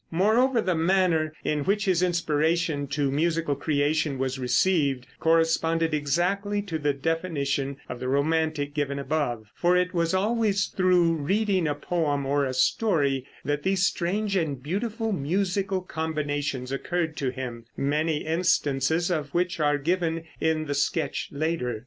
Moreover, 0.09 0.61
the 0.61 0.73
manner 0.73 1.31
in 1.43 1.63
which 1.63 1.85
his 1.85 2.01
inspiration 2.01 2.87
to 2.87 3.11
musical 3.11 3.55
creation 3.55 4.17
was 4.17 4.39
received 4.39 5.05
corresponded 5.19 5.93
exactly 5.93 6.59
to 6.63 6.79
the 6.79 6.91
definition 6.91 7.77
of 7.87 7.99
the 7.99 8.07
romantic 8.07 8.73
given 8.73 8.97
above; 8.97 9.51
for 9.53 9.77
it 9.77 9.93
was 9.93 10.15
always 10.15 10.65
through 10.65 11.13
reading 11.17 11.67
a 11.67 11.75
poem 11.75 12.25
or 12.25 12.45
a 12.45 12.53
story 12.55 13.27
that 13.45 13.61
these 13.61 13.85
strange 13.85 14.35
and 14.35 14.63
beautiful 14.63 15.11
musical 15.11 15.81
combinations 15.81 16.71
occurred 16.71 17.15
to 17.17 17.29
him, 17.29 17.65
many 17.77 18.25
instances 18.25 19.11
of 19.11 19.29
which 19.35 19.59
are 19.59 19.77
given 19.77 20.23
in 20.39 20.65
the 20.65 20.73
sketch 20.73 21.29
later. 21.31 21.79